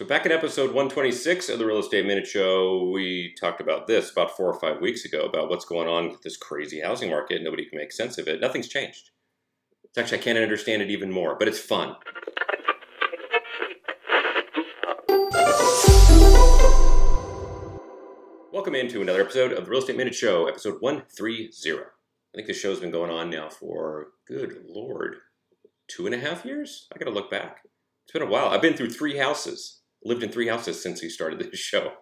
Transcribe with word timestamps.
So 0.00 0.06
back 0.06 0.24
in 0.24 0.32
episode 0.32 0.68
126 0.68 1.50
of 1.50 1.58
the 1.58 1.66
Real 1.66 1.80
Estate 1.80 2.06
Minute 2.06 2.26
Show, 2.26 2.88
we 2.90 3.34
talked 3.38 3.60
about 3.60 3.86
this 3.86 4.10
about 4.10 4.34
four 4.34 4.46
or 4.46 4.58
five 4.58 4.80
weeks 4.80 5.04
ago 5.04 5.26
about 5.26 5.50
what's 5.50 5.66
going 5.66 5.88
on 5.88 6.08
with 6.08 6.22
this 6.22 6.38
crazy 6.38 6.80
housing 6.80 7.10
market. 7.10 7.42
Nobody 7.42 7.66
can 7.66 7.76
make 7.76 7.92
sense 7.92 8.16
of 8.16 8.26
it. 8.26 8.40
Nothing's 8.40 8.66
changed. 8.68 9.10
It's 9.84 9.98
actually 9.98 10.20
I 10.20 10.22
can't 10.22 10.38
understand 10.38 10.80
it 10.80 10.88
even 10.88 11.12
more, 11.12 11.36
but 11.38 11.48
it's 11.48 11.58
fun. 11.58 11.96
Welcome 18.50 18.76
into 18.76 19.02
another 19.02 19.20
episode 19.20 19.52
of 19.52 19.66
the 19.66 19.70
Real 19.70 19.80
Estate 19.80 19.98
Minute 19.98 20.14
Show, 20.14 20.46
episode 20.46 20.80
130. 20.80 21.50
I 21.52 21.82
think 22.34 22.46
this 22.46 22.58
show's 22.58 22.80
been 22.80 22.90
going 22.90 23.10
on 23.10 23.28
now 23.28 23.50
for, 23.50 24.12
good 24.26 24.62
lord, 24.66 25.16
two 25.88 26.06
and 26.06 26.14
a 26.14 26.18
half 26.18 26.46
years? 26.46 26.88
I 26.90 26.98
gotta 26.98 27.10
look 27.10 27.30
back. 27.30 27.58
It's 28.04 28.14
been 28.14 28.22
a 28.22 28.26
while. 28.30 28.48
I've 28.48 28.62
been 28.62 28.78
through 28.78 28.88
three 28.88 29.18
houses 29.18 29.79
lived 30.04 30.22
in 30.22 30.30
three 30.30 30.48
houses 30.48 30.82
since 30.82 31.00
he 31.00 31.08
started 31.08 31.38
this 31.50 31.60
show 31.60 31.92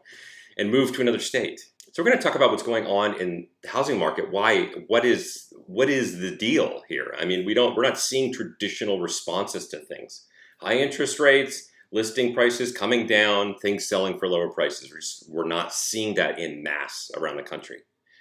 and 0.56 0.70
moved 0.70 0.95
to 0.95 1.00
another 1.00 1.18
state. 1.18 1.60
So 1.92 2.02
we're 2.02 2.10
going 2.10 2.18
to 2.18 2.24
talk 2.24 2.36
about 2.36 2.50
what's 2.50 2.62
going 2.62 2.86
on 2.86 3.18
in 3.20 3.48
the 3.62 3.70
housing 3.70 3.98
market. 3.98 4.30
Why? 4.30 4.66
What 4.88 5.04
is 5.04 5.52
what 5.66 5.88
is 5.88 6.18
the 6.18 6.34
deal 6.34 6.82
here? 6.88 7.14
I 7.18 7.24
mean, 7.24 7.45
we 7.46 7.54
don't 7.54 7.76
we're 7.76 7.82
not 7.82 7.98
seeing 7.98 8.32
traditional 8.32 9.00
responses 9.00 9.68
to 9.68 9.78
things. 9.78 10.26
High 10.60 10.76
interest 10.78 11.18
rates, 11.18 11.68
listing 11.90 12.34
prices 12.34 12.73
coming 12.73 13.06
down, 13.06 13.56
things 13.59 13.88
selling 13.88 14.18
for 14.18 14.28
lower 14.28 14.51
prices. 14.51 15.24
We're 15.28 15.46
not 15.46 15.73
seeing 15.73 16.15
that 16.16 16.38
in 16.38 16.62
mass 16.62 17.10
around 17.16 17.37
the 17.37 17.42
country. 17.42 17.78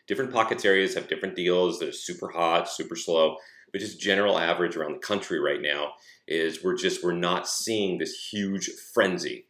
Different 0.08 0.32
pockets 0.32 0.64
areas 0.64 0.96
have 0.96 1.10
different 1.10 1.36
deals. 1.36 1.80
They're 1.80 1.92
super 1.92 2.30
hot, 2.30 2.70
super 2.70 2.96
slow, 2.96 3.36
but 3.74 3.82
just 3.82 4.00
general 4.00 4.40
average 4.40 4.78
around 4.78 4.94
the 4.94 5.00
country 5.00 5.40
right 5.40 5.62
now 5.62 5.94
is 6.28 6.64
we're 6.64 6.78
just 6.78 7.04
we're 7.04 7.12
not 7.12 7.48
seeing 7.48 7.98
this 7.98 8.30
huge 8.32 8.70
frenzy 8.94 9.47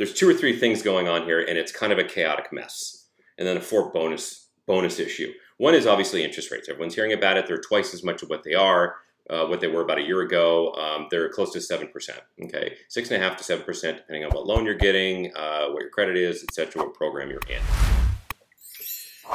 there's 0.00 0.14
two 0.14 0.26
or 0.26 0.32
three 0.32 0.56
things 0.56 0.80
going 0.80 1.08
on 1.08 1.24
here, 1.24 1.40
and 1.40 1.58
it's 1.58 1.70
kind 1.70 1.92
of 1.92 1.98
a 1.98 2.04
chaotic 2.04 2.50
mess. 2.54 3.04
And 3.36 3.46
then 3.46 3.58
a 3.58 3.60
fourth 3.60 3.92
bonus 3.92 4.48
bonus 4.66 4.98
issue. 4.98 5.30
One 5.58 5.74
is 5.74 5.86
obviously 5.86 6.24
interest 6.24 6.50
rates. 6.50 6.70
Everyone's 6.70 6.94
hearing 6.94 7.12
about 7.12 7.36
it. 7.36 7.46
They're 7.46 7.60
twice 7.60 7.92
as 7.92 8.02
much 8.02 8.22
of 8.22 8.30
what 8.30 8.42
they 8.42 8.54
are, 8.54 8.94
uh, 9.28 9.44
what 9.44 9.60
they 9.60 9.66
were 9.66 9.82
about 9.82 9.98
a 9.98 10.02
year 10.02 10.22
ago. 10.22 10.72
Um, 10.72 11.08
they're 11.10 11.28
close 11.28 11.52
to 11.52 11.60
seven 11.60 11.88
percent. 11.88 12.20
Okay, 12.42 12.78
six 12.88 13.10
and 13.10 13.22
a 13.22 13.28
half 13.28 13.36
to 13.36 13.44
seven 13.44 13.62
percent, 13.62 13.98
depending 13.98 14.24
on 14.24 14.30
what 14.30 14.46
loan 14.46 14.64
you're 14.64 14.74
getting, 14.74 15.36
uh, 15.36 15.66
what 15.66 15.82
your 15.82 15.90
credit 15.90 16.16
is, 16.16 16.42
etc., 16.44 16.82
what 16.82 16.94
program 16.94 17.28
you're 17.28 17.40
in 17.50 17.99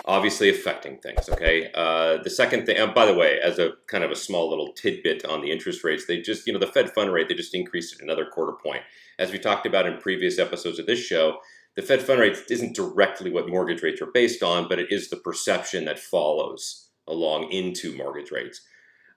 obviously 0.03 0.49
affecting 0.49 0.97
things. 0.97 1.29
Okay. 1.29 1.71
Uh, 1.73 2.17
the 2.23 2.29
second 2.29 2.65
thing, 2.65 2.77
by 2.93 3.05
the 3.05 3.13
way, 3.13 3.39
as 3.41 3.59
a 3.59 3.71
kind 3.87 4.03
of 4.03 4.11
a 4.11 4.15
small 4.15 4.49
little 4.49 4.73
tidbit 4.73 5.25
on 5.25 5.41
the 5.41 5.51
interest 5.51 5.83
rates, 5.83 6.05
they 6.05 6.21
just, 6.21 6.45
you 6.45 6.53
know, 6.53 6.59
the 6.59 6.67
Fed 6.67 6.91
fund 6.91 7.11
rate, 7.13 7.29
they 7.29 7.35
just 7.35 7.55
increased 7.55 7.93
it 7.93 8.01
another 8.01 8.25
quarter 8.25 8.53
point. 8.53 8.81
As 9.17 9.31
we 9.31 9.39
talked 9.39 9.65
about 9.65 9.85
in 9.85 9.97
previous 9.97 10.39
episodes 10.39 10.79
of 10.79 10.85
this 10.85 10.99
show, 10.99 11.37
the 11.75 11.81
Fed 11.81 12.01
fund 12.01 12.19
rate 12.19 12.37
isn't 12.49 12.75
directly 12.75 13.29
what 13.31 13.49
mortgage 13.49 13.83
rates 13.83 14.01
are 14.01 14.11
based 14.13 14.41
on, 14.41 14.67
but 14.67 14.79
it 14.79 14.91
is 14.91 15.09
the 15.09 15.17
perception 15.17 15.85
that 15.85 15.99
follows 15.99 16.89
along 17.07 17.51
into 17.51 17.95
mortgage 17.95 18.31
rates. 18.31 18.61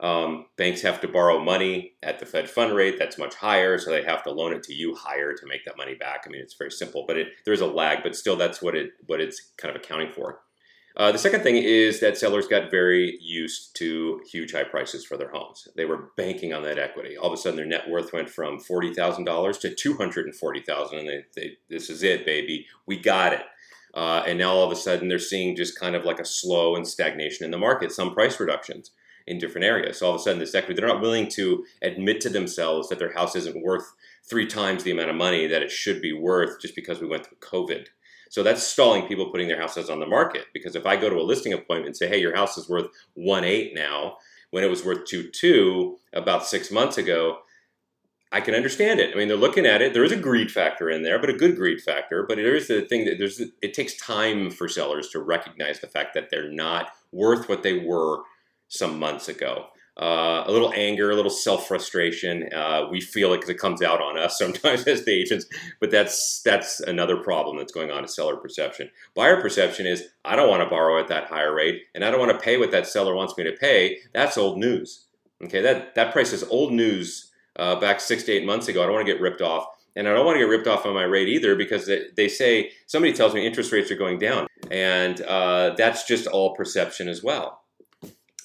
Um, 0.00 0.46
banks 0.56 0.82
have 0.82 1.00
to 1.00 1.08
borrow 1.08 1.40
money 1.40 1.94
at 2.04 2.20
the 2.20 2.26
Fed 2.26 2.48
fund 2.48 2.72
rate 2.74 2.98
that's 2.98 3.18
much 3.18 3.34
higher, 3.34 3.78
so 3.78 3.90
they 3.90 4.04
have 4.04 4.22
to 4.24 4.30
loan 4.30 4.52
it 4.52 4.62
to 4.64 4.74
you 4.74 4.94
higher 4.94 5.34
to 5.34 5.46
make 5.46 5.64
that 5.64 5.76
money 5.76 5.94
back. 5.94 6.24
I 6.24 6.30
mean, 6.30 6.40
it's 6.40 6.54
very 6.54 6.70
simple, 6.70 7.04
but 7.06 7.16
it, 7.16 7.28
there's 7.44 7.60
a 7.60 7.66
lag, 7.66 8.04
but 8.04 8.14
still, 8.14 8.36
that's 8.36 8.62
what 8.62 8.76
it 8.76 8.90
what 9.06 9.20
it's 9.20 9.50
kind 9.56 9.74
of 9.74 9.82
accounting 9.82 10.12
for. 10.12 10.40
Uh, 10.98 11.12
the 11.12 11.18
second 11.18 11.42
thing 11.42 11.54
is 11.54 12.00
that 12.00 12.18
sellers 12.18 12.48
got 12.48 12.72
very 12.72 13.16
used 13.20 13.76
to 13.76 14.20
huge 14.28 14.50
high 14.52 14.64
prices 14.64 15.04
for 15.04 15.16
their 15.16 15.30
homes. 15.30 15.68
They 15.76 15.84
were 15.84 16.10
banking 16.16 16.52
on 16.52 16.64
that 16.64 16.78
equity. 16.78 17.16
All 17.16 17.28
of 17.28 17.32
a 17.32 17.36
sudden, 17.36 17.56
their 17.56 17.66
net 17.66 17.88
worth 17.88 18.12
went 18.12 18.28
from 18.28 18.58
forty 18.58 18.92
thousand 18.92 19.24
dollars 19.24 19.58
to 19.58 19.72
two 19.72 19.94
hundred 19.96 20.26
and 20.26 20.34
forty 20.34 20.60
thousand, 20.60 20.98
and 20.98 21.22
they, 21.36 21.52
this 21.70 21.88
is 21.88 22.02
it, 22.02 22.26
baby. 22.26 22.66
We 22.84 22.98
got 22.98 23.32
it. 23.32 23.42
Uh, 23.94 24.24
and 24.26 24.38
now 24.38 24.52
all 24.52 24.64
of 24.64 24.72
a 24.72 24.76
sudden, 24.76 25.08
they're 25.08 25.20
seeing 25.20 25.54
just 25.54 25.78
kind 25.78 25.94
of 25.94 26.04
like 26.04 26.18
a 26.18 26.24
slow 26.24 26.74
and 26.74 26.86
stagnation 26.86 27.44
in 27.44 27.52
the 27.52 27.58
market. 27.58 27.92
Some 27.92 28.12
price 28.12 28.40
reductions 28.40 28.90
in 29.28 29.38
different 29.38 29.66
areas. 29.66 29.98
So 29.98 30.06
all 30.06 30.14
of 30.14 30.20
a 30.20 30.24
sudden, 30.24 30.40
this 30.40 30.54
equity, 30.54 30.80
they're 30.80 30.88
not 30.88 31.00
willing 31.00 31.28
to 31.28 31.64
admit 31.80 32.20
to 32.22 32.28
themselves 32.28 32.88
that 32.88 32.98
their 32.98 33.12
house 33.12 33.36
isn't 33.36 33.62
worth 33.62 33.92
three 34.28 34.46
times 34.46 34.82
the 34.82 34.90
amount 34.90 35.10
of 35.10 35.16
money 35.16 35.46
that 35.46 35.62
it 35.62 35.70
should 35.70 36.02
be 36.02 36.12
worth 36.12 36.60
just 36.60 36.74
because 36.74 37.00
we 37.00 37.06
went 37.06 37.24
through 37.26 37.38
COVID. 37.38 37.86
So 38.28 38.42
that's 38.42 38.62
stalling 38.62 39.06
people 39.06 39.30
putting 39.30 39.48
their 39.48 39.60
houses 39.60 39.90
on 39.90 40.00
the 40.00 40.06
market. 40.06 40.46
Because 40.52 40.76
if 40.76 40.86
I 40.86 40.96
go 40.96 41.10
to 41.10 41.16
a 41.16 41.22
listing 41.22 41.52
appointment 41.52 41.86
and 41.86 41.96
say, 41.96 42.08
hey, 42.08 42.20
your 42.20 42.34
house 42.34 42.56
is 42.56 42.68
worth 42.68 42.88
one 43.14 43.44
eight 43.44 43.74
now, 43.74 44.16
when 44.50 44.64
it 44.64 44.70
was 44.70 44.84
worth 44.84 45.06
two 45.06 45.28
two 45.30 45.98
about 46.12 46.46
six 46.46 46.70
months 46.70 46.98
ago, 46.98 47.38
I 48.30 48.40
can 48.40 48.54
understand 48.54 49.00
it. 49.00 49.14
I 49.14 49.16
mean, 49.16 49.28
they're 49.28 49.36
looking 49.36 49.66
at 49.66 49.80
it. 49.80 49.94
There 49.94 50.04
is 50.04 50.12
a 50.12 50.16
greed 50.16 50.50
factor 50.50 50.90
in 50.90 51.02
there, 51.02 51.18
but 51.18 51.30
a 51.30 51.34
good 51.34 51.56
greed 51.56 51.80
factor. 51.80 52.24
But 52.24 52.36
there 52.36 52.54
is 52.54 52.68
the 52.68 52.82
thing 52.82 53.04
that 53.06 53.18
there's 53.18 53.40
it 53.40 53.74
takes 53.74 53.96
time 53.96 54.50
for 54.50 54.68
sellers 54.68 55.08
to 55.10 55.20
recognize 55.20 55.80
the 55.80 55.86
fact 55.86 56.14
that 56.14 56.30
they're 56.30 56.52
not 56.52 56.92
worth 57.12 57.48
what 57.48 57.62
they 57.62 57.78
were 57.78 58.22
some 58.68 58.98
months 58.98 59.28
ago 59.28 59.68
uh, 60.00 60.44
a 60.46 60.52
little 60.52 60.72
anger, 60.76 61.10
a 61.10 61.14
little 61.14 61.30
self 61.30 61.66
frustration. 61.66 62.48
Uh, 62.52 62.86
we 62.90 63.00
feel 63.00 63.32
it 63.32 63.38
because 63.38 63.50
it 63.50 63.58
comes 63.58 63.82
out 63.82 64.00
on 64.00 64.16
us 64.16 64.38
sometimes 64.38 64.86
as 64.86 65.04
the 65.04 65.12
agents, 65.12 65.46
but 65.80 65.90
that's 65.90 66.40
that's 66.42 66.80
another 66.80 67.16
problem 67.16 67.56
that's 67.56 67.72
going 67.72 67.90
on 67.90 68.02
in 68.02 68.08
seller 68.08 68.36
perception. 68.36 68.90
Buyer 69.14 69.40
perception 69.40 69.86
is 69.86 70.04
I 70.24 70.36
don't 70.36 70.48
want 70.48 70.62
to 70.62 70.70
borrow 70.70 71.00
at 71.00 71.08
that 71.08 71.24
higher 71.24 71.54
rate, 71.54 71.82
and 71.94 72.04
I 72.04 72.10
don't 72.10 72.20
want 72.20 72.32
to 72.32 72.44
pay 72.44 72.56
what 72.58 72.70
that 72.70 72.86
seller 72.86 73.14
wants 73.14 73.36
me 73.36 73.44
to 73.44 73.52
pay. 73.52 73.98
That's 74.12 74.38
old 74.38 74.58
news. 74.58 75.06
Okay, 75.44 75.60
that 75.62 75.94
that 75.94 76.12
price 76.12 76.32
is 76.32 76.44
old 76.44 76.72
news 76.72 77.30
uh, 77.56 77.78
back 77.80 78.00
six 78.00 78.22
to 78.24 78.32
eight 78.32 78.46
months 78.46 78.68
ago. 78.68 78.82
I 78.82 78.86
don't 78.86 78.94
want 78.94 79.06
to 79.06 79.12
get 79.12 79.20
ripped 79.20 79.42
off. 79.42 79.66
And 79.96 80.06
I 80.06 80.14
don't 80.14 80.24
want 80.24 80.36
to 80.36 80.40
get 80.40 80.48
ripped 80.48 80.68
off 80.68 80.86
on 80.86 80.94
my 80.94 81.02
rate 81.02 81.26
either 81.26 81.56
because 81.56 81.86
they, 81.86 82.04
they 82.16 82.28
say 82.28 82.70
somebody 82.86 83.12
tells 83.12 83.34
me 83.34 83.44
interest 83.44 83.72
rates 83.72 83.90
are 83.90 83.96
going 83.96 84.20
down, 84.20 84.46
and 84.70 85.20
uh, 85.22 85.74
that's 85.76 86.04
just 86.06 86.28
all 86.28 86.54
perception 86.54 87.08
as 87.08 87.20
well. 87.20 87.62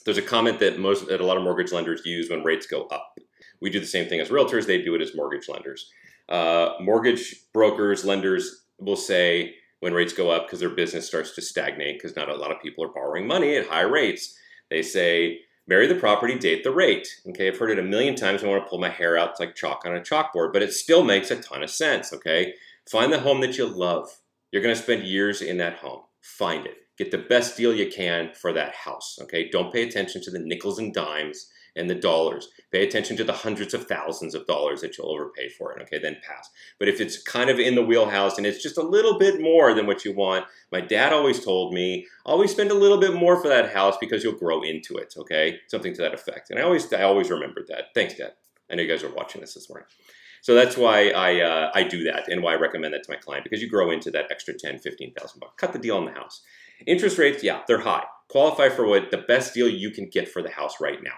There's 0.05 0.17
a 0.17 0.23
comment 0.23 0.59
that 0.59 0.79
most 0.79 1.07
that 1.07 1.21
a 1.21 1.25
lot 1.25 1.37
of 1.37 1.43
mortgage 1.43 1.71
lenders 1.71 2.05
use 2.05 2.29
when 2.29 2.43
rates 2.43 2.67
go 2.67 2.85
up. 2.87 3.17
We 3.61 3.69
do 3.69 3.79
the 3.79 3.85
same 3.85 4.09
thing 4.09 4.19
as 4.19 4.29
realtors. 4.29 4.65
They 4.65 4.81
do 4.81 4.95
it 4.95 5.01
as 5.01 5.15
mortgage 5.15 5.47
lenders. 5.47 5.89
Uh, 6.27 6.73
mortgage 6.79 7.43
brokers, 7.53 8.03
lenders 8.03 8.65
will 8.79 8.95
say 8.95 9.55
when 9.79 9.93
rates 9.93 10.13
go 10.13 10.29
up 10.29 10.45
because 10.45 10.59
their 10.59 10.69
business 10.69 11.05
starts 11.05 11.35
to 11.35 11.41
stagnate 11.41 11.97
because 11.97 12.15
not 12.15 12.29
a 12.29 12.35
lot 12.35 12.51
of 12.51 12.61
people 12.61 12.83
are 12.83 12.93
borrowing 12.93 13.27
money 13.27 13.55
at 13.55 13.67
high 13.67 13.81
rates. 13.81 14.37
They 14.69 14.81
say 14.81 15.39
marry 15.67 15.87
the 15.87 15.95
property, 15.95 16.37
date 16.37 16.63
the 16.63 16.71
rate. 16.71 17.07
Okay, 17.29 17.47
I've 17.47 17.57
heard 17.57 17.71
it 17.71 17.79
a 17.79 17.83
million 17.83 18.15
times. 18.15 18.43
I 18.43 18.47
want 18.47 18.63
to 18.63 18.69
pull 18.69 18.79
my 18.79 18.89
hair 18.89 19.17
out. 19.17 19.31
It's 19.31 19.39
like 19.39 19.55
chalk 19.55 19.83
on 19.85 19.95
a 19.95 20.01
chalkboard, 20.01 20.53
but 20.53 20.61
it 20.61 20.73
still 20.73 21.03
makes 21.03 21.31
a 21.31 21.41
ton 21.41 21.63
of 21.63 21.69
sense. 21.69 22.13
Okay, 22.13 22.53
find 22.89 23.11
the 23.11 23.19
home 23.19 23.41
that 23.41 23.57
you 23.57 23.65
love. 23.65 24.09
You're 24.51 24.61
going 24.61 24.75
to 24.75 24.81
spend 24.81 25.03
years 25.03 25.41
in 25.41 25.57
that 25.57 25.77
home. 25.77 26.01
Find 26.21 26.65
it. 26.65 26.77
Get 26.97 27.11
the 27.11 27.17
best 27.17 27.57
deal 27.57 27.73
you 27.73 27.91
can 27.91 28.31
for 28.33 28.53
that 28.53 28.75
house. 28.75 29.17
Okay, 29.21 29.49
don't 29.49 29.73
pay 29.73 29.83
attention 29.83 30.21
to 30.23 30.31
the 30.31 30.39
nickels 30.39 30.79
and 30.79 30.93
dimes 30.93 31.49
and 31.75 31.89
the 31.89 31.95
dollars. 31.95 32.49
Pay 32.71 32.85
attention 32.85 33.17
to 33.17 33.23
the 33.23 33.33
hundreds 33.33 33.73
of 33.73 33.87
thousands 33.87 34.35
of 34.35 34.45
dollars 34.45 34.81
that 34.81 34.97
you'll 34.97 35.11
overpay 35.11 35.49
for 35.49 35.73
it. 35.73 35.81
Okay, 35.83 35.99
then 35.99 36.17
pass. 36.27 36.49
But 36.79 36.87
if 36.87 37.01
it's 37.01 37.21
kind 37.21 37.49
of 37.49 37.59
in 37.59 37.75
the 37.75 37.85
wheelhouse 37.85 38.37
and 38.37 38.45
it's 38.45 38.61
just 38.61 38.77
a 38.77 38.83
little 38.83 39.17
bit 39.17 39.41
more 39.41 39.73
than 39.73 39.87
what 39.87 40.05
you 40.05 40.13
want, 40.13 40.45
my 40.71 40.81
dad 40.81 41.13
always 41.13 41.43
told 41.43 41.73
me, 41.73 42.05
always 42.25 42.51
spend 42.51 42.71
a 42.71 42.75
little 42.75 42.99
bit 42.99 43.13
more 43.13 43.41
for 43.41 43.47
that 43.47 43.73
house 43.73 43.97
because 43.99 44.23
you'll 44.23 44.33
grow 44.33 44.61
into 44.61 44.97
it. 44.97 45.13
Okay, 45.17 45.59
something 45.67 45.93
to 45.95 46.01
that 46.01 46.13
effect. 46.13 46.51
And 46.51 46.59
I 46.59 46.63
always, 46.63 46.91
I 46.93 47.03
always 47.03 47.29
remembered 47.29 47.65
that. 47.69 47.85
Thanks, 47.95 48.15
Dad. 48.15 48.33
I 48.71 48.75
know 48.75 48.83
you 48.83 48.89
guys 48.89 49.03
are 49.03 49.13
watching 49.13 49.41
this 49.41 49.53
this 49.53 49.69
morning. 49.69 49.87
So 50.41 50.55
that's 50.55 50.75
why 50.75 51.09
I, 51.09 51.39
uh, 51.39 51.71
I 51.73 51.83
do 51.83 52.03
that 52.03 52.27
and 52.27 52.43
why 52.43 52.51
I 52.51 52.57
recommend 52.57 52.93
that 52.93 53.03
to 53.03 53.11
my 53.11 53.15
client 53.15 53.45
because 53.45 53.61
you 53.61 53.69
grow 53.69 53.91
into 53.91 54.11
that 54.11 54.29
extra 54.29 54.53
10, 54.53 54.79
15,000 54.79 55.39
bucks. 55.39 55.53
Cut 55.57 55.71
the 55.71 55.79
deal 55.79 55.95
on 55.95 56.05
the 56.05 56.11
house. 56.11 56.41
Interest 56.85 57.17
rates, 57.17 57.43
yeah, 57.43 57.61
they're 57.67 57.81
high. 57.81 58.05
Qualify 58.29 58.69
for 58.69 58.87
what 58.87 59.11
the 59.11 59.17
best 59.17 59.53
deal 59.53 59.69
you 59.69 59.91
can 59.91 60.09
get 60.09 60.27
for 60.27 60.41
the 60.41 60.49
house 60.49 60.81
right 60.81 61.01
now. 61.03 61.15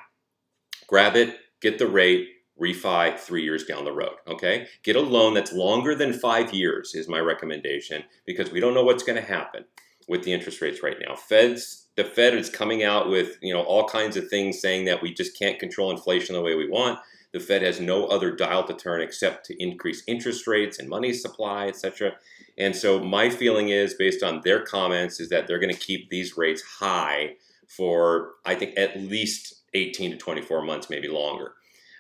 Grab 0.88 1.16
it, 1.16 1.38
get 1.62 1.80
the 1.80 1.88
rate, 1.88 2.28
refi 2.60 3.18
three 3.18 3.44
years 3.44 3.66
down 3.66 3.86
the 3.86 3.92
road. 3.92 4.16
Okay, 4.28 4.68
get 4.84 4.96
a 4.96 5.02
loan 5.02 5.34
that's 5.34 5.54
longer 5.54 5.96
than 5.96 6.14
five 6.14 6.54
years 6.54 6.94
is 6.96 7.08
my 7.08 7.20
recommendation 7.20 8.04
because 8.26 8.52
we 8.52 8.60
don't 8.60 8.74
know 8.74 8.84
what's 8.84 9.04
going 9.04 9.22
to 9.22 9.28
happen 9.28 9.66
with 10.08 10.24
the 10.24 10.34
interest 10.34 10.62
rates 10.62 10.84
right 10.84 10.98
now. 11.06 11.16
Feds, 11.16 11.88
the 11.96 12.04
Fed 12.04 12.36
is 12.36 12.50
coming 12.50 12.84
out 12.84 13.10
with 13.10 13.38
you 13.42 13.54
know 13.54 13.64
all 13.64 13.88
kinds 13.88 14.18
of 14.18 14.30
things 14.30 14.60
saying 14.60 14.86
that 14.86 15.02
we 15.02 15.14
just 15.14 15.38
can't 15.38 15.60
control 15.60 15.92
inflation 15.92 16.36
the 16.36 16.42
way 16.42 16.56
we 16.56 16.70
want. 16.70 17.00
The 17.32 17.40
Fed 17.40 17.64
has 17.64 17.82
no 17.82 18.06
other 18.06 18.32
dial 18.32 18.64
to 18.64 18.74
turn 18.74 19.02
except 19.02 19.46
to 19.48 19.62
increase 19.62 20.04
interest 20.08 20.48
rates 20.48 20.80
and 20.80 20.88
money 20.88 21.12
supply, 21.12 21.68
etc. 21.68 22.14
And 22.58 22.76
so 22.76 23.00
my 23.00 23.30
feeling 23.30 23.70
is, 23.70 23.94
based 23.94 24.24
on 24.24 24.42
their 24.44 24.62
comments, 24.62 25.20
is 25.20 25.30
that 25.30 25.48
they're 25.48 25.60
going 25.60 25.74
to 25.74 25.80
keep 25.80 26.10
these 26.10 26.38
rates 26.38 26.62
high 26.80 27.36
for 27.68 28.34
I 28.46 28.56
think 28.56 28.78
at 28.78 29.00
least 29.00 29.64
18 29.74 30.12
to 30.12 30.18
24 30.18 30.62
months, 30.64 30.90
maybe 30.90 31.08
longer. 31.08 31.54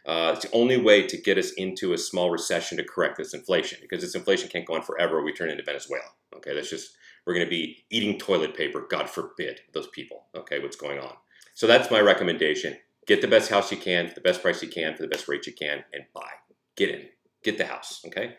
Uh, 0.06 0.32
it's 0.36 0.46
the 0.46 0.56
only 0.56 0.78
way 0.78 1.06
to 1.06 1.18
get 1.18 1.38
us 1.38 1.52
into 1.54 1.94
a 1.94 1.98
small 1.98 2.30
recession 2.30 2.78
to 2.78 2.84
correct 2.84 3.18
this 3.18 3.34
inflation 3.34 3.80
because 3.82 4.02
this 4.02 4.14
inflation 4.14 4.48
can't 4.48 4.66
go 4.66 4.76
on 4.76 4.84
forever. 4.84 5.24
We 5.24 5.34
turn 5.34 5.50
into 5.50 5.64
Venezuela. 5.64 6.06
Okay, 6.36 6.54
that's 6.54 6.70
just 6.70 6.96
we're 7.26 7.34
going 7.34 7.46
to 7.46 7.50
be 7.50 7.86
eating 7.90 8.20
toilet 8.20 8.56
paper. 8.56 8.86
God 8.88 9.10
forbid 9.10 9.62
those 9.74 9.88
people. 9.88 10.26
Okay, 10.36 10.60
what's 10.60 10.76
going 10.76 11.00
on? 11.00 11.14
So 11.56 11.66
that's 11.66 11.90
my 11.90 12.02
recommendation. 12.02 12.78
Get 13.08 13.22
the 13.22 13.28
best 13.28 13.50
house 13.50 13.72
you 13.72 13.78
can, 13.78 14.12
the 14.14 14.22
best 14.22 14.42
price 14.42 14.62
you 14.62 14.70
can, 14.70 14.96
for 14.96 15.02
the 15.02 15.08
best 15.08 15.28
rate 15.28 15.48
you 15.48 15.54
can, 15.54 15.84
and 15.94 16.04
buy. 16.14 16.30
Get 16.76 16.90
in. 16.90 17.06
Get 17.44 17.58
the 17.58 17.66
house. 17.66 18.02
Okay. 18.06 18.36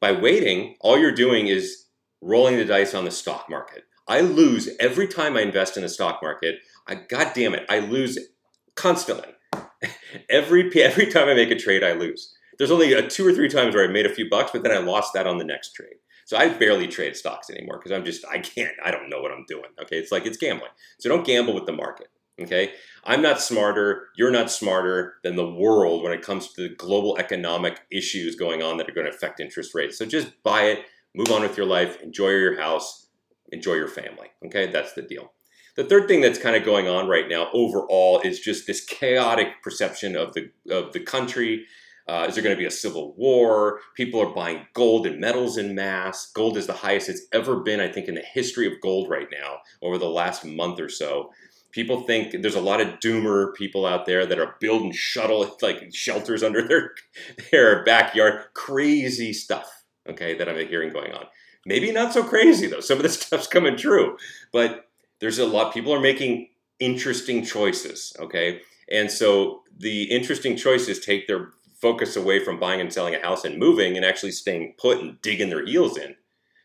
By 0.00 0.12
waiting, 0.12 0.76
all 0.80 0.98
you're 0.98 1.12
doing 1.12 1.48
is 1.48 1.84
rolling 2.20 2.56
the 2.56 2.64
dice 2.64 2.94
on 2.94 3.04
the 3.04 3.10
stock 3.10 3.46
market. 3.50 3.84
I 4.06 4.20
lose 4.20 4.68
every 4.80 5.06
time 5.06 5.36
I 5.36 5.42
invest 5.42 5.76
in 5.76 5.82
the 5.82 5.88
stock 5.88 6.20
market. 6.22 6.60
I, 6.86 6.94
God 6.94 7.32
damn 7.34 7.54
it, 7.54 7.66
I 7.68 7.80
lose 7.80 8.18
constantly. 8.74 9.28
every 10.30 10.70
every 10.82 11.06
time 11.06 11.28
I 11.28 11.34
make 11.34 11.50
a 11.50 11.56
trade, 11.56 11.84
I 11.84 11.92
lose. 11.92 12.34
There's 12.58 12.70
only 12.70 12.92
a 12.92 13.08
two 13.08 13.26
or 13.26 13.32
three 13.32 13.48
times 13.48 13.74
where 13.74 13.84
I 13.84 13.92
made 13.92 14.06
a 14.06 14.14
few 14.14 14.28
bucks, 14.28 14.50
but 14.52 14.62
then 14.62 14.72
I 14.72 14.78
lost 14.78 15.12
that 15.14 15.26
on 15.26 15.38
the 15.38 15.44
next 15.44 15.74
trade. 15.74 15.96
So 16.26 16.36
I 16.36 16.48
barely 16.48 16.88
trade 16.88 17.16
stocks 17.16 17.48
anymore 17.50 17.78
because 17.78 17.92
I'm 17.92 18.04
just 18.04 18.24
I 18.26 18.38
can't 18.38 18.74
I 18.84 18.90
don't 18.90 19.08
know 19.08 19.20
what 19.20 19.32
I'm 19.32 19.44
doing. 19.48 19.70
Okay, 19.82 19.98
it's 19.98 20.12
like 20.12 20.26
it's 20.26 20.36
gambling. 20.36 20.70
So 20.98 21.08
don't 21.08 21.26
gamble 21.26 21.54
with 21.54 21.66
the 21.66 21.72
market. 21.72 22.08
Okay, 22.40 22.72
I'm 23.04 23.20
not 23.20 23.40
smarter. 23.40 24.08
You're 24.16 24.30
not 24.30 24.50
smarter 24.50 25.14
than 25.24 25.34
the 25.34 25.50
world 25.50 26.04
when 26.04 26.12
it 26.12 26.22
comes 26.22 26.52
to 26.52 26.68
the 26.68 26.74
global 26.74 27.18
economic 27.18 27.80
issues 27.90 28.36
going 28.36 28.62
on 28.62 28.76
that 28.76 28.88
are 28.88 28.94
going 28.94 29.06
to 29.06 29.12
affect 29.12 29.40
interest 29.40 29.74
rates. 29.74 29.98
So 29.98 30.06
just 30.06 30.42
buy 30.44 30.62
it, 30.64 30.84
move 31.14 31.32
on 31.32 31.42
with 31.42 31.56
your 31.56 31.66
life, 31.66 32.00
enjoy 32.00 32.30
your 32.30 32.60
house, 32.60 33.08
enjoy 33.50 33.74
your 33.74 33.88
family. 33.88 34.28
Okay, 34.46 34.70
that's 34.70 34.92
the 34.92 35.02
deal. 35.02 35.32
The 35.76 35.84
third 35.84 36.08
thing 36.08 36.20
that's 36.20 36.38
kind 36.38 36.56
of 36.56 36.64
going 36.64 36.88
on 36.88 37.08
right 37.08 37.28
now 37.28 37.48
overall 37.52 38.20
is 38.20 38.40
just 38.40 38.66
this 38.66 38.84
chaotic 38.84 39.62
perception 39.62 40.16
of 40.16 40.34
the 40.34 40.50
of 40.70 40.92
the 40.92 41.00
country. 41.00 41.66
Uh, 42.08 42.24
is 42.26 42.34
there 42.34 42.42
going 42.42 42.56
to 42.56 42.58
be 42.58 42.66
a 42.66 42.70
civil 42.70 43.14
war? 43.16 43.80
People 43.94 44.20
are 44.20 44.34
buying 44.34 44.66
gold 44.72 45.06
and 45.06 45.20
metals 45.20 45.58
in 45.58 45.74
mass. 45.74 46.32
Gold 46.32 46.56
is 46.56 46.66
the 46.66 46.72
highest 46.72 47.10
it's 47.10 47.26
ever 47.32 47.56
been, 47.60 47.80
I 47.80 47.92
think, 47.92 48.08
in 48.08 48.14
the 48.14 48.22
history 48.22 48.66
of 48.66 48.80
gold 48.80 49.10
right 49.10 49.28
now 49.30 49.58
over 49.82 49.98
the 49.98 50.08
last 50.08 50.44
month 50.44 50.80
or 50.80 50.88
so. 50.88 51.30
People 51.70 52.02
think 52.02 52.42
there's 52.42 52.54
a 52.54 52.60
lot 52.60 52.80
of 52.80 52.98
doomer 53.00 53.54
people 53.54 53.84
out 53.84 54.06
there 54.06 54.24
that 54.24 54.38
are 54.38 54.56
building 54.60 54.92
shuttle 54.92 55.56
like 55.62 55.94
shelters 55.94 56.42
under 56.42 56.66
their 56.66 56.94
their 57.50 57.84
backyard. 57.84 58.44
Crazy 58.54 59.32
stuff, 59.32 59.84
okay, 60.08 60.36
that 60.36 60.48
I'm 60.48 60.68
hearing 60.68 60.92
going 60.92 61.12
on. 61.12 61.26
Maybe 61.66 61.92
not 61.92 62.12
so 62.12 62.24
crazy 62.24 62.66
though. 62.66 62.80
Some 62.80 62.96
of 62.98 63.02
this 63.02 63.20
stuff's 63.20 63.46
coming 63.46 63.76
true, 63.76 64.16
but 64.52 64.88
there's 65.20 65.38
a 65.38 65.46
lot 65.46 65.74
people 65.74 65.92
are 65.92 66.00
making 66.00 66.48
interesting 66.80 67.44
choices 67.44 68.12
okay 68.20 68.60
and 68.90 69.10
so 69.10 69.62
the 69.78 70.04
interesting 70.04 70.56
choices 70.56 71.00
take 71.00 71.26
their 71.26 71.50
focus 71.74 72.16
away 72.16 72.42
from 72.42 72.58
buying 72.58 72.80
and 72.80 72.92
selling 72.92 73.14
a 73.14 73.20
house 73.20 73.44
and 73.44 73.58
moving 73.58 73.96
and 73.96 74.04
actually 74.04 74.32
staying 74.32 74.74
put 74.78 74.98
and 74.98 75.20
digging 75.22 75.50
their 75.50 75.64
heels 75.64 75.96
in 75.96 76.14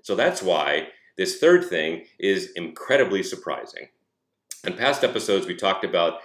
so 0.03 0.15
that's 0.15 0.41
why 0.41 0.87
this 1.17 1.39
third 1.39 1.65
thing 1.65 2.05
is 2.19 2.51
incredibly 2.55 3.23
surprising 3.23 3.87
in 4.63 4.73
past 4.73 5.03
episodes 5.03 5.45
we 5.45 5.55
talked 5.55 5.83
about 5.83 6.19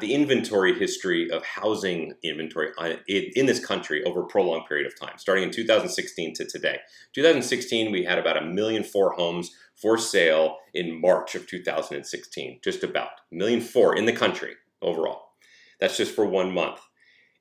the 0.00 0.14
inventory 0.14 0.78
history 0.78 1.30
of 1.30 1.44
housing 1.44 2.14
inventory 2.22 2.70
in 3.08 3.46
this 3.46 3.64
country 3.64 4.04
over 4.04 4.22
a 4.22 4.26
prolonged 4.26 4.66
period 4.66 4.86
of 4.86 4.98
time, 4.98 5.18
starting 5.18 5.44
in 5.44 5.50
2016 5.50 6.34
to 6.34 6.44
today. 6.44 6.78
2016, 7.14 7.90
we 7.90 8.04
had 8.04 8.18
about 8.18 8.40
a 8.40 8.46
million 8.46 8.84
four 8.84 9.12
homes 9.12 9.50
for 9.74 9.98
sale 9.98 10.58
in 10.72 11.00
March 11.00 11.34
of 11.34 11.48
2016, 11.48 12.60
just 12.62 12.84
about 12.84 13.08
a 13.32 13.34
million 13.34 13.60
four 13.60 13.96
in 13.96 14.06
the 14.06 14.12
country 14.12 14.54
overall. 14.80 15.30
That's 15.80 15.96
just 15.96 16.14
for 16.14 16.24
one 16.24 16.54
month. 16.54 16.80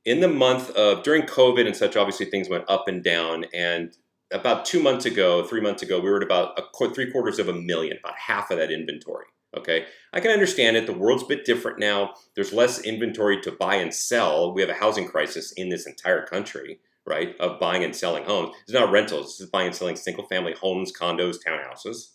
In 0.04 0.19
the 0.19 0.27
month 0.27 0.71
of 0.71 1.04
during 1.04 1.24
COVID 1.24 1.68
and 1.68 1.75
such, 1.75 1.95
obviously 1.95 2.25
things 2.25 2.50
went 2.50 2.65
up 2.68 2.88
and 2.88 3.04
down. 3.04 3.45
And 3.54 3.95
about 4.31 4.65
two 4.65 4.81
months 4.81 5.06
ago, 5.06 5.44
three 5.44 5.62
months 5.62 5.83
ago, 5.83 6.00
we 6.00 6.09
were 6.09 6.18
at 6.18 6.24
about 6.24 6.59
a, 6.59 6.89
three 6.89 7.12
quarters 7.12 7.38
of 7.38 7.50
a 7.50 7.54
million, 7.54 7.97
about 8.04 8.18
half 8.18 8.50
of 8.50 8.57
that 8.57 8.71
inventory. 8.71 9.25
Okay, 9.57 9.86
I 10.13 10.21
can 10.21 10.31
understand 10.31 10.77
it. 10.77 10.86
The 10.86 10.94
world's 10.94 11.24
a 11.24 11.27
bit 11.27 11.44
different 11.45 11.77
now. 11.77 12.13
There's 12.36 12.53
less 12.53 12.80
inventory 12.80 13.42
to 13.42 13.51
buy 13.51 13.75
and 13.75 13.94
sell. 13.94 14.53
We 14.53 14.62
have 14.62 14.69
a 14.69 14.75
housing 14.75 15.07
crisis 15.07 15.51
in 15.51 15.68
this 15.68 15.86
entire 15.86 16.25
country, 16.25 16.80
right? 17.06 17.36
Of 17.38 17.59
buying 17.59 17.83
and 17.83 17.94
selling 17.94 18.24
homes. 18.24 18.56
It's 18.63 18.71
not 18.71 18.92
rentals. 18.92 19.25
This 19.25 19.42
is 19.42 19.50
buying 19.50 19.68
and 19.68 19.75
selling 19.75 19.98
single 19.98 20.25
family 20.27 20.53
homes, 20.53 20.94
condos, 20.94 21.36
townhouses. 21.45 22.12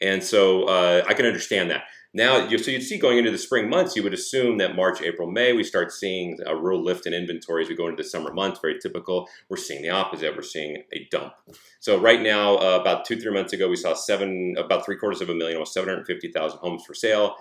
And 0.00 0.24
so 0.24 0.64
uh, 0.64 1.04
I 1.06 1.14
can 1.14 1.26
understand 1.26 1.70
that. 1.70 1.84
Now, 2.12 2.48
so 2.48 2.70
you'd 2.70 2.82
see 2.82 2.98
going 2.98 3.18
into 3.18 3.30
the 3.30 3.38
spring 3.38 3.70
months, 3.70 3.94
you 3.94 4.02
would 4.02 4.14
assume 4.14 4.58
that 4.58 4.74
March, 4.74 5.00
April, 5.00 5.30
May, 5.30 5.52
we 5.52 5.62
start 5.62 5.92
seeing 5.92 6.38
a 6.44 6.56
real 6.56 6.82
lift 6.82 7.06
in 7.06 7.14
inventory 7.14 7.62
as 7.62 7.68
we 7.68 7.76
go 7.76 7.86
into 7.86 8.02
the 8.02 8.08
summer 8.08 8.32
months. 8.32 8.58
Very 8.60 8.80
typical. 8.80 9.28
We're 9.48 9.56
seeing 9.56 9.82
the 9.82 9.90
opposite. 9.90 10.34
We're 10.34 10.42
seeing 10.42 10.82
a 10.92 11.06
dump. 11.12 11.34
So 11.78 12.00
right 12.00 12.20
now, 12.20 12.56
uh, 12.56 12.78
about 12.80 13.04
two, 13.04 13.20
three 13.20 13.32
months 13.32 13.52
ago, 13.52 13.68
we 13.68 13.76
saw 13.76 13.94
seven, 13.94 14.56
about 14.58 14.84
three 14.84 14.96
quarters 14.96 15.20
of 15.20 15.28
a 15.28 15.34
million, 15.34 15.56
almost 15.56 15.72
750,000 15.72 16.58
homes 16.58 16.84
for 16.84 16.94
sale. 16.94 17.36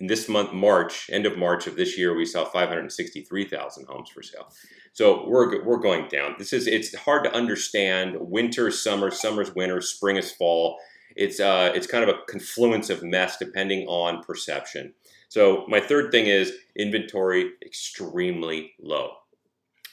In 0.00 0.08
this 0.08 0.28
month, 0.28 0.52
March, 0.52 1.08
end 1.12 1.24
of 1.24 1.38
March 1.38 1.68
of 1.68 1.76
this 1.76 1.96
year, 1.96 2.14
we 2.14 2.24
saw 2.24 2.44
563,000 2.44 3.86
homes 3.88 4.10
for 4.10 4.22
sale. 4.22 4.48
So 4.92 5.28
we're 5.28 5.64
we're 5.64 5.78
going 5.78 6.08
down. 6.08 6.34
This 6.38 6.52
is 6.52 6.66
it's 6.66 6.94
hard 6.94 7.24
to 7.24 7.32
understand. 7.32 8.16
Winter, 8.18 8.70
summer, 8.70 9.10
summer's 9.10 9.54
winter, 9.54 9.80
spring 9.80 10.16
is 10.16 10.30
fall 10.30 10.78
it's 11.16 11.40
uh, 11.40 11.72
it's 11.74 11.86
kind 11.86 12.04
of 12.04 12.10
a 12.10 12.20
confluence 12.28 12.90
of 12.90 13.02
mess 13.02 13.36
depending 13.36 13.86
on 13.88 14.22
perception. 14.22 14.94
So 15.28 15.64
my 15.68 15.80
third 15.80 16.10
thing 16.10 16.26
is 16.26 16.54
inventory 16.76 17.52
extremely 17.64 18.72
low. 18.80 19.12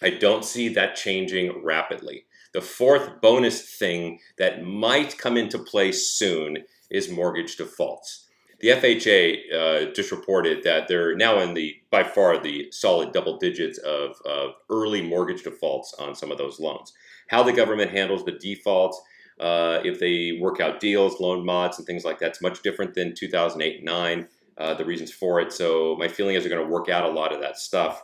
I 0.02 0.12
don't 0.12 0.46
see 0.46 0.70
that 0.70 0.96
changing 0.96 1.64
rapidly. 1.64 2.26
The 2.54 2.62
fourth 2.62 3.22
bonus 3.22 3.78
thing 3.78 4.20
that 4.38 4.64
might 4.64 5.18
come 5.18 5.36
into 5.36 5.60
play 5.60 5.92
soon 5.92 6.60
is 6.90 7.10
mortgage 7.10 7.58
defaults. 7.58 8.28
The 8.62 8.70
FHA 8.70 9.54
uh, 9.54 9.94
just 9.94 10.12
reported 10.12 10.64
that 10.64 10.88
they're 10.88 11.16
now 11.16 11.40
in 11.40 11.54
the 11.54 11.76
by 11.92 12.04
far 12.04 12.42
the 12.42 12.72
solid 12.72 13.12
double 13.12 13.38
digits 13.38 13.78
of, 13.80 14.16
of 14.26 14.54
early 14.70 15.02
mortgage 15.02 15.44
defaults 15.44 15.94
on 16.00 16.16
some 16.16 16.32
of 16.32 16.38
those 16.38 16.60
loans. 16.60 16.94
How 17.28 17.44
the 17.44 17.52
government 17.52 17.92
handles 17.92 18.24
the 18.24 18.32
defaults 18.32 19.02
uh, 19.40 19.80
if 19.84 20.00
they 20.00 20.38
work 20.40 20.60
out 20.60 20.80
deals, 20.80 21.20
loan 21.20 21.46
mods, 21.46 21.78
and 21.78 21.86
things 21.86 22.06
like 22.06 22.20
that. 22.20 22.30
It's 22.30 22.42
much 22.42 22.62
different 22.62 22.94
than 22.94 23.14
2008 23.14 23.78
and 23.78 23.86
9, 23.86 24.28
uh, 24.58 24.74
the 24.76 24.86
reasons 24.86 25.12
for 25.12 25.40
it. 25.40 25.52
So 25.52 25.96
my 25.98 26.08
feeling 26.08 26.36
is 26.36 26.44
they're 26.44 26.56
going 26.56 26.66
to 26.66 26.72
work 26.72 26.90
out 26.90 27.04
a 27.04 27.10
lot 27.10 27.34
of 27.34 27.42
that 27.42 27.58
stuff. 27.58 28.02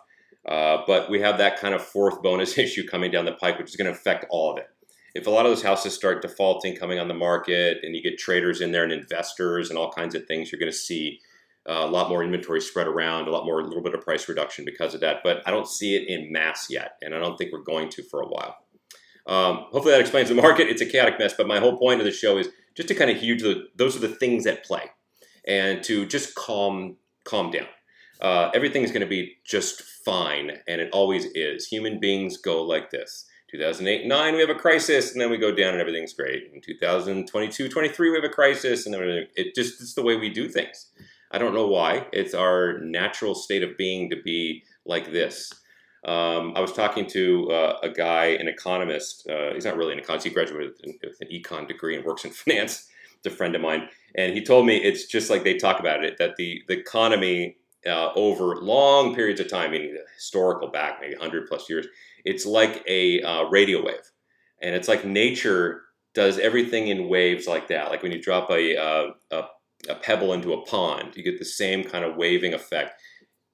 Uh, 0.47 0.79
but 0.87 1.09
we 1.09 1.21
have 1.21 1.37
that 1.37 1.59
kind 1.59 1.73
of 1.73 1.81
fourth 1.81 2.21
bonus 2.23 2.57
issue 2.57 2.85
coming 2.87 3.11
down 3.11 3.25
the 3.25 3.33
pike, 3.33 3.57
which 3.57 3.69
is 3.69 3.75
going 3.75 3.91
to 3.91 3.97
affect 3.97 4.25
all 4.29 4.51
of 4.51 4.57
it. 4.57 4.67
If 5.13 5.27
a 5.27 5.29
lot 5.29 5.45
of 5.45 5.51
those 5.51 5.63
houses 5.63 5.93
start 5.93 6.21
defaulting, 6.21 6.75
coming 6.75 6.97
on 6.97 7.09
the 7.09 7.13
market, 7.13 7.79
and 7.83 7.95
you 7.95 8.01
get 8.01 8.17
traders 8.17 8.61
in 8.61 8.71
there 8.71 8.83
and 8.83 8.93
investors 8.93 9.69
and 9.69 9.77
all 9.77 9.91
kinds 9.91 10.15
of 10.15 10.25
things, 10.25 10.51
you're 10.51 10.59
going 10.59 10.71
to 10.71 10.77
see 10.77 11.19
uh, 11.69 11.83
a 11.83 11.87
lot 11.87 12.09
more 12.09 12.23
inventory 12.23 12.61
spread 12.61 12.87
around, 12.87 13.27
a 13.27 13.31
lot 13.31 13.45
more, 13.45 13.59
a 13.59 13.63
little 13.63 13.83
bit 13.83 13.93
of 13.93 14.01
price 14.01 14.27
reduction 14.29 14.63
because 14.63 14.93
of 14.93 15.01
that. 15.01 15.17
But 15.23 15.41
I 15.45 15.51
don't 15.51 15.67
see 15.67 15.95
it 15.95 16.07
in 16.07 16.31
mass 16.31 16.67
yet, 16.69 16.93
and 17.01 17.13
I 17.13 17.19
don't 17.19 17.37
think 17.37 17.51
we're 17.51 17.59
going 17.59 17.89
to 17.89 18.03
for 18.03 18.21
a 18.21 18.27
while. 18.27 18.55
Um, 19.27 19.65
hopefully 19.71 19.91
that 19.91 20.01
explains 20.01 20.29
the 20.29 20.35
market. 20.35 20.67
It's 20.67 20.81
a 20.81 20.85
chaotic 20.85 21.19
mess, 21.19 21.33
but 21.37 21.47
my 21.47 21.59
whole 21.59 21.77
point 21.77 21.99
of 21.99 22.05
the 22.05 22.11
show 22.11 22.37
is 22.37 22.49
just 22.75 22.87
to 22.87 22.95
kind 22.95 23.09
of 23.11 23.19
the, 23.19 23.67
those 23.75 23.95
are 23.95 23.99
the 23.99 24.07
things 24.07 24.45
at 24.45 24.63
play, 24.65 24.91
and 25.47 25.83
to 25.83 26.05
just 26.05 26.35
calm 26.35 26.97
calm 27.23 27.51
down. 27.51 27.67
Uh, 28.19 28.51
is 28.53 28.91
going 28.91 29.01
to 29.01 29.07
be 29.07 29.37
just 29.43 29.81
fine, 29.81 30.51
and 30.67 30.79
it 30.79 30.89
always 30.93 31.25
is. 31.33 31.67
Human 31.67 31.99
beings 31.99 32.37
go 32.37 32.63
like 32.63 32.91
this. 32.91 33.25
2008 33.51 34.07
9 34.07 34.33
we 34.33 34.39
have 34.39 34.49
a 34.49 34.55
crisis 34.55 35.11
and 35.11 35.19
then 35.19 35.29
we 35.29 35.37
go 35.37 35.53
down 35.53 35.73
and 35.73 35.81
everything's 35.81 36.13
great 36.13 36.43
in 36.53 36.61
2022 36.61 37.67
23 37.67 38.09
we 38.09 38.15
have 38.15 38.23
a 38.23 38.29
crisis 38.29 38.85
and 38.85 38.95
then 38.95 39.27
it 39.35 39.53
just 39.53 39.81
it's 39.81 39.93
the 39.93 40.01
way 40.01 40.15
we 40.15 40.29
do 40.29 40.47
things 40.47 40.87
i 41.31 41.37
don't 41.37 41.53
know 41.53 41.67
why 41.67 42.07
it's 42.13 42.33
our 42.33 42.79
natural 42.79 43.35
state 43.35 43.61
of 43.61 43.77
being 43.77 44.09
to 44.09 44.15
be 44.23 44.63
like 44.85 45.11
this 45.11 45.51
um, 46.03 46.53
I 46.55 46.61
was 46.61 46.73
talking 46.73 47.05
to 47.07 47.51
uh, 47.51 47.77
a 47.83 47.89
guy, 47.89 48.25
an 48.27 48.47
economist. 48.47 49.27
Uh, 49.29 49.53
he's 49.53 49.65
not 49.65 49.77
really 49.77 49.93
an 49.93 49.99
economist. 49.99 50.27
He 50.27 50.33
graduated 50.33 50.73
with 50.83 51.21
an 51.21 51.27
econ 51.27 51.67
degree 51.67 51.95
and 51.95 52.03
works 52.03 52.25
in 52.25 52.31
finance. 52.31 52.87
It's 53.17 53.31
a 53.31 53.35
friend 53.35 53.55
of 53.55 53.61
mine, 53.61 53.87
and 54.15 54.33
he 54.33 54.43
told 54.43 54.65
me 54.65 54.77
it's 54.77 55.05
just 55.05 55.29
like 55.29 55.43
they 55.43 55.57
talk 55.57 55.79
about 55.79 56.03
it 56.03 56.17
that 56.17 56.37
the 56.37 56.63
the 56.67 56.79
economy 56.79 57.57
uh, 57.85 58.11
over 58.15 58.55
long 58.55 59.13
periods 59.13 59.39
of 59.39 59.47
time, 59.47 59.71
meaning 59.71 59.95
historical 60.15 60.69
back 60.69 60.99
maybe 60.99 61.13
100 61.13 61.47
plus 61.47 61.69
years, 61.69 61.85
it's 62.25 62.45
like 62.47 62.83
a 62.87 63.21
uh, 63.21 63.43
radio 63.49 63.85
wave, 63.85 64.11
and 64.59 64.73
it's 64.73 64.87
like 64.87 65.05
nature 65.05 65.83
does 66.15 66.39
everything 66.39 66.87
in 66.87 67.09
waves 67.09 67.47
like 67.47 67.67
that. 67.67 67.89
Like 67.89 68.01
when 68.01 68.11
you 68.11 68.21
drop 68.21 68.49
a, 68.49 68.75
uh, 68.75 69.11
a 69.29 69.43
a 69.89 69.95
pebble 69.95 70.33
into 70.33 70.53
a 70.53 70.65
pond, 70.65 71.15
you 71.15 71.23
get 71.23 71.39
the 71.39 71.45
same 71.45 71.83
kind 71.83 72.03
of 72.05 72.15
waving 72.15 72.53
effect 72.53 73.01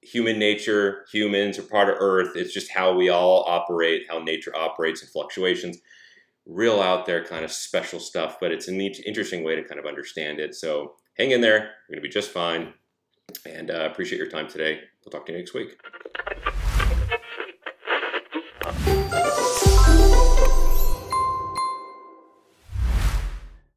human 0.02 0.38
nature, 0.38 1.04
humans 1.12 1.58
are 1.58 1.62
part 1.62 1.88
of 1.88 1.96
Earth. 2.00 2.36
It's 2.36 2.52
just 2.52 2.70
how 2.70 2.94
we 2.94 3.08
all 3.08 3.44
operate, 3.46 4.04
how 4.08 4.18
nature 4.18 4.54
operates 4.56 5.02
and 5.02 5.10
fluctuations. 5.10 5.78
Real 6.46 6.80
out 6.80 7.04
there 7.04 7.24
kind 7.24 7.44
of 7.44 7.52
special 7.52 8.00
stuff, 8.00 8.38
but 8.40 8.52
it's 8.52 8.68
an 8.68 8.80
interesting 8.80 9.44
way 9.44 9.54
to 9.54 9.62
kind 9.62 9.78
of 9.78 9.86
understand 9.86 10.40
it. 10.40 10.54
So 10.54 10.94
hang 11.18 11.32
in 11.32 11.40
there. 11.40 11.58
You're 11.58 11.96
going 11.96 11.98
to 11.98 12.00
be 12.00 12.08
just 12.08 12.30
fine. 12.30 12.72
And 13.44 13.70
uh, 13.70 13.88
appreciate 13.90 14.18
your 14.18 14.30
time 14.30 14.48
today. 14.48 14.80
We'll 15.04 15.10
talk 15.10 15.26
to 15.26 15.32
you 15.32 15.38
next 15.38 15.52
week. 15.52 15.78